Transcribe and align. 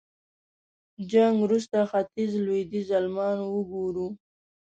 جنګ 1.11 1.35
وروسته 1.45 1.77
ختيځ 1.91 2.31
لوېديځ 2.45 2.89
المان 3.01 3.37
وګورو. 3.53 4.07